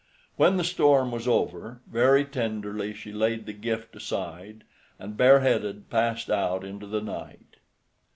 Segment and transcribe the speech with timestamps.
[0.35, 4.63] When the storm was over, very tenderly she laid the gift aside,
[4.97, 7.57] and bareheaded passed out into the night.